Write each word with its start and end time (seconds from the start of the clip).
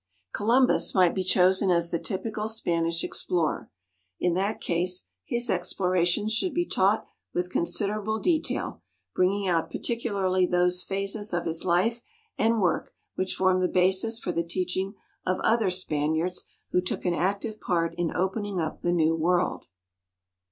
Columbus 0.33 0.95
might 0.95 1.13
be 1.13 1.23
chosen 1.23 1.69
as 1.69 1.91
the 1.91 1.99
typical 1.99 2.47
Spanish 2.47 3.03
explorer. 3.03 3.69
In 4.19 4.33
that 4.33 4.59
case 4.59 5.03
his 5.25 5.47
explorations 5.47 6.33
should 6.33 6.55
be 6.55 6.65
taught 6.65 7.05
with 7.35 7.51
considerable 7.51 8.19
detail, 8.19 8.81
bringing 9.13 9.47
out 9.47 9.69
particularly 9.69 10.47
those 10.47 10.81
phases 10.81 11.33
of 11.33 11.45
his 11.45 11.65
life 11.65 12.01
and 12.35 12.59
work 12.63 12.95
which 13.13 13.35
form 13.35 13.59
the 13.59 13.67
basis 13.67 14.17
for 14.17 14.31
the 14.31 14.43
teaching 14.43 14.95
of 15.23 15.39
other 15.41 15.69
Spaniards 15.69 16.45
who 16.71 16.81
took 16.81 17.05
an 17.05 17.13
active 17.13 17.61
part 17.61 17.93
in 17.95 18.11
opening 18.11 18.59
up 18.59 18.81
the 18.81 18.91
New 18.91 19.15
World. 19.15 19.67